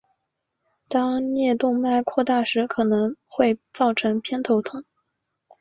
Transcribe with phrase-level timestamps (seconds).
[0.87, 4.83] 当颞动脉扩大时可能会造成偏头痛。